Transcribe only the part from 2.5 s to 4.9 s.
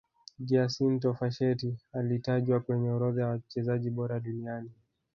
kwenye orodha ya wachezaji bora duniani